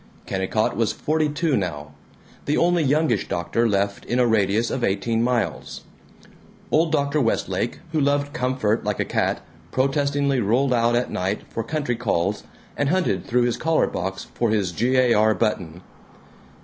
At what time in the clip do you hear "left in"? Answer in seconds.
3.69-4.17